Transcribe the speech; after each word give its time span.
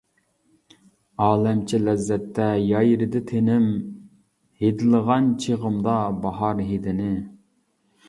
ئالەمچە 1.25 1.81
لەززەتتە 1.83 2.47
يايرىدى 2.71 3.23
تېنىم، 3.33 3.69
ھىدلىغان 4.65 5.31
چېغىمدا 5.47 6.03
باھار 6.27 6.69
ھىدىنى. 6.75 7.17